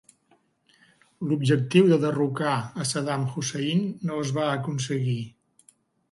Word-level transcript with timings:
L'objectiu 1.31 1.91
de 1.91 1.99
derrocar 2.05 2.53
a 2.83 2.85
Saddam 2.91 3.25
Hussein 3.33 3.83
no 4.11 4.17
es 4.23 4.31
va 4.39 4.47
aconseguir. 4.55 5.19